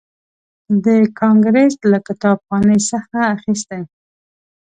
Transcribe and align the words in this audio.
د 0.85 0.87
کانګریس 1.19 1.75
له 1.91 1.97
کتابخانې 2.07 2.77
څخه 2.89 3.17
اخیستی. 3.35 3.81